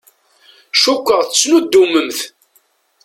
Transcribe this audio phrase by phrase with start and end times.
[0.81, 2.19] Cukkeɣ tettnuddumemt.